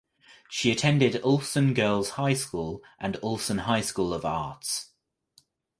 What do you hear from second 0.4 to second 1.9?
She attended Ulsan